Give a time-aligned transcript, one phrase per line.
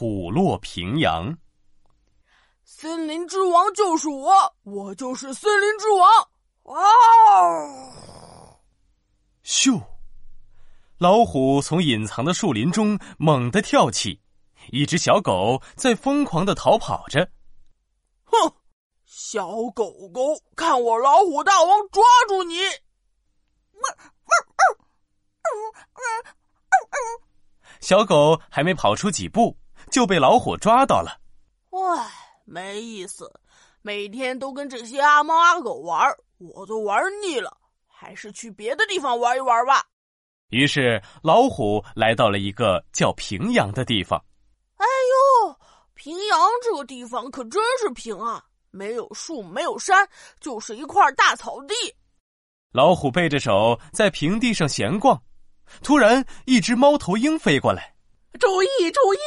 [0.00, 1.36] 虎落平阳。
[2.64, 6.30] 森林之王就是我，我就是森林之王！
[6.62, 6.82] 哇！
[9.44, 9.78] 咻！
[10.96, 14.18] 老虎从隐藏的树林中猛地跳起，
[14.70, 17.30] 一只小狗在疯狂的逃跑着。
[18.24, 18.54] 哼！
[19.04, 22.56] 小狗狗，看我老虎大王抓住你！
[27.80, 29.54] 小狗还没跑出几步，
[29.90, 31.20] 就被老虎抓到了。
[31.70, 32.10] 唉，
[32.44, 33.30] 没意思，
[33.82, 39.84] 每天都跟这些阿猫阿狗玩，我都玩腻了，还是去别的地方玩一玩吧。
[40.48, 44.20] 于是，老虎来到了一个叫平阳的地方。
[44.76, 44.86] 哎
[45.46, 45.56] 呦，
[45.94, 50.08] 平阳这个地方可真是平啊，没有树，没有山，
[50.40, 51.74] 就是一块大草地。
[52.72, 55.20] 老虎背着手在平地上闲逛。
[55.82, 57.94] 突然，一只猫头鹰飞过来。
[58.38, 59.18] 注意注意！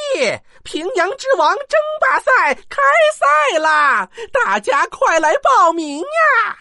[0.64, 2.82] 平阳之王争霸赛开
[3.14, 4.10] 赛啦！
[4.32, 6.58] 大家快来报名呀！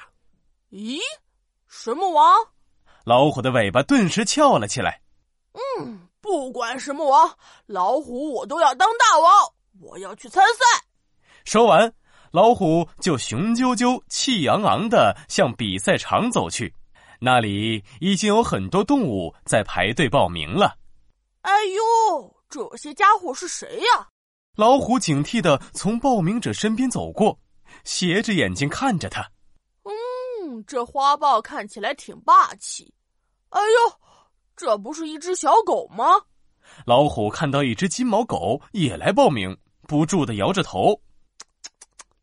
[0.71, 0.99] 咦，
[1.69, 2.37] 什么王？
[3.05, 5.01] 老虎的尾巴顿时翘了起来。
[5.53, 9.33] 嗯，不管什么王，老虎我都要当大王！
[9.81, 10.85] 我要去参赛。
[11.45, 11.93] 说完，
[12.33, 16.75] 老虎就雄赳赳、气昂昂的向比赛场走去。
[17.21, 20.77] 那里已经有很多动物在排队报名了。
[21.43, 24.09] 哎呦，这些家伙是谁呀？
[24.57, 27.39] 老虎警惕的从报名者身边走过，
[27.85, 29.23] 斜着眼睛看着他。
[29.83, 32.95] 嗯，这花豹看起来挺霸气。
[33.49, 33.99] 哎呦，
[34.57, 36.05] 这不是一只小狗吗？
[36.87, 39.57] 老虎看到一只金毛狗也来报名，
[39.89, 41.01] 不住的摇着头。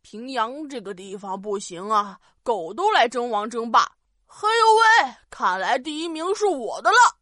[0.02, 3.92] 平阳这个地方不行啊，狗都来争王争霸。
[4.26, 5.14] 嘿呦喂！
[5.30, 7.19] 看来第一名是我的了。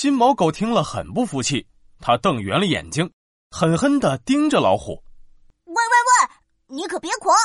[0.00, 1.66] 金毛狗听了很不服气，
[2.00, 3.12] 它瞪圆了眼睛，
[3.50, 4.92] 狠狠的盯着老虎。
[5.66, 6.74] 喂喂喂！
[6.74, 7.36] 你可别狂！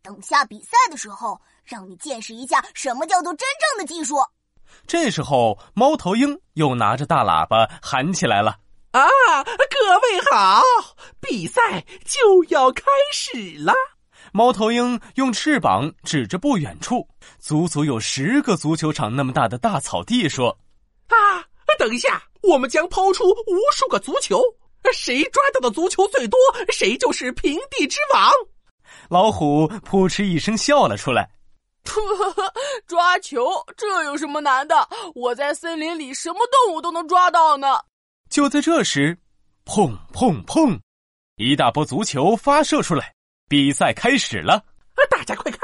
[0.00, 4.16] 等下比赛的时候，让你见识一下什么叫做真正的技术。
[4.86, 8.56] 这时候，猫头鹰又拿着大喇叭喊起来了
[8.92, 9.02] ：“啊，
[9.44, 10.62] 各位好！
[11.20, 13.74] 比赛就要开始了！”
[14.32, 17.06] 猫头鹰用翅膀指着不远处，
[17.38, 20.58] 足足有十个足球场那么大的大草地，说
[21.08, 21.44] ：“啊，
[21.78, 24.42] 等一下，我们将抛出无数个足球，
[24.92, 26.38] 谁抓到的足球最多，
[26.70, 28.30] 谁就是平地之王。”
[29.08, 31.30] 老虎扑哧一声笑了出来
[32.86, 34.88] ：“抓球，这有什么难的？
[35.14, 37.78] 我在森林里什么动物都能抓到呢。”
[38.28, 39.16] 就在这时，
[39.64, 40.78] 砰砰砰，
[41.36, 43.14] 一大波足球发射出来。
[43.48, 44.62] 比赛开始了，
[45.08, 45.60] 大家快看！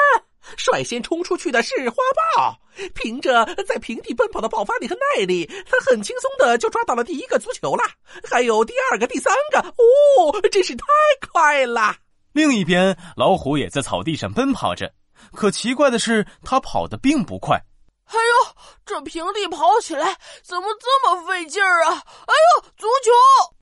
[0.56, 1.96] 率先冲出去的是花
[2.36, 2.58] 豹，
[2.94, 7.82] 凭着在平地奔跑的爆发力和耐力，他很轻松的就抓到了第一个足球了。
[8.24, 10.84] 还有第二个、第三个，哦，真是太
[11.30, 11.96] 快了！
[12.32, 14.92] 另一边，老虎也在草地上奔跑着，
[15.32, 17.60] 可奇怪的是，他跑得并不快。
[18.06, 18.54] 哎呦，
[18.84, 22.02] 这平地跑起来怎么这么费劲儿啊！
[22.26, 23.54] 哎呦，足球！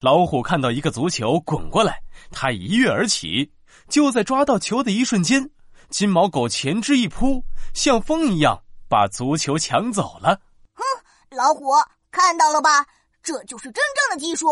[0.00, 2.00] 老虎看到一个足球滚过来，
[2.30, 3.52] 它一跃而起。
[3.88, 5.50] 就在抓到球的一瞬间，
[5.94, 10.40] 金毛狗前肢一扑，像风一样把足球抢走了。
[10.72, 10.82] 哼，
[11.36, 11.70] 老虎
[12.10, 12.84] 看到了吧？
[13.22, 14.48] 这就是真正的技术。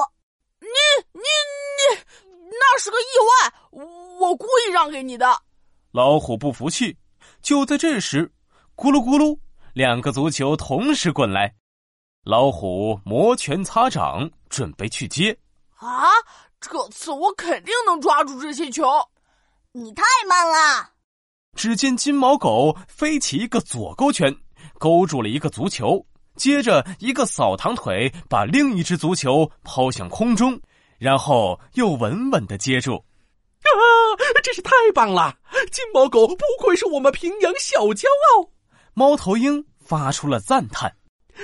[0.61, 0.69] 你
[1.13, 2.01] 你你，
[2.49, 3.05] 那是个意
[3.43, 3.83] 外，
[4.21, 5.43] 我故意让给你的。
[5.91, 6.97] 老虎不服气。
[7.43, 8.33] 就在这时，
[8.77, 9.37] 咕噜咕噜，
[9.73, 11.53] 两个足球同时滚来。
[12.23, 15.37] 老虎摩拳擦掌，准备去接。
[15.75, 16.07] 啊，
[16.61, 18.85] 这次我肯定能抓住这些球。
[19.73, 20.91] 你太慢了！
[21.57, 24.35] 只见金毛狗飞起一个左勾拳，
[24.79, 26.05] 勾住了一个足球，
[26.35, 30.59] 接着一个扫堂腿，把另一只足球抛向空中，
[30.99, 32.95] 然后又稳稳的接住。
[32.95, 33.71] 啊，
[34.43, 35.37] 真是太棒了！
[35.71, 38.51] 金毛狗不愧是我们平阳小骄傲。
[38.95, 40.93] 猫头鹰发出了赞叹。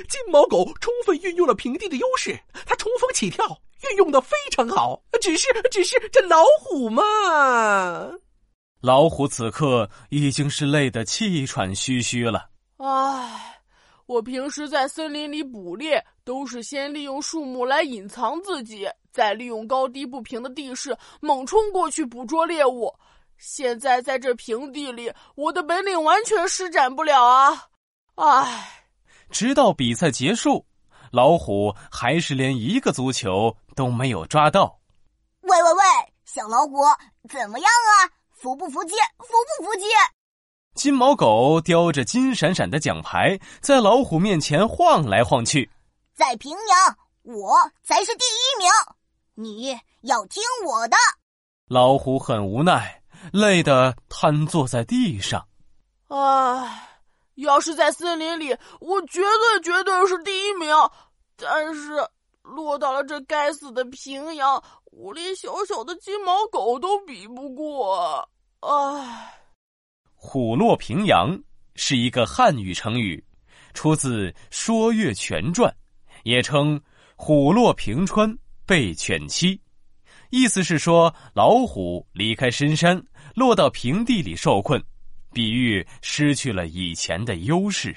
[0.09, 3.45] 金毛狗充分运用了平地的优势，它冲锋起跳。
[3.89, 8.11] 运用的非常好，只是只是这老虎嘛。
[8.81, 12.49] 老虎此刻已经是累得气喘吁吁了。
[12.77, 13.61] 唉，
[14.07, 22.95] 我平时在森林里捕猎，都是先利用树木来隐藏自己，再利用高低不平的地势猛冲过去捕捉猎物。
[23.37, 27.69] 现在在这平地里，我的本领完全施展不了啊！
[28.15, 28.87] 唉，
[29.31, 30.65] 直到比赛结束。
[31.11, 34.79] 老虎还是连一个足球都没有抓到。
[35.41, 35.81] 喂喂喂，
[36.25, 36.77] 小老虎，
[37.29, 38.11] 怎么样啊？
[38.41, 38.95] 服不服气？
[39.19, 39.27] 服
[39.59, 39.85] 不服气？
[40.75, 45.69] 金毛狗叼着金闪闪的奖牌，在老虎面前晃来晃去。
[46.15, 48.71] 在平阳，我才是第一名。
[49.35, 50.97] 你要听我的。
[51.69, 53.03] 老虎很无奈，
[53.33, 55.47] 累得瘫坐在地上。
[56.07, 57.01] 唉，
[57.35, 60.73] 要是在森林里，我绝对绝对是第一名。
[61.37, 61.93] 但是
[62.43, 67.88] 落到了这该死的平阳，我连小小的金毛狗都比不过。
[70.29, 71.43] 虎落平阳
[71.75, 73.25] 是一个汉语成语，
[73.73, 75.71] 出自《说岳全传》，
[76.23, 76.79] 也称
[77.17, 78.37] “虎落平川
[78.67, 79.59] 被犬欺”，
[80.29, 83.03] 意思是说老虎离开深山，
[83.35, 84.79] 落到平地里受困，
[85.33, 87.97] 比喻失去了以前的优势。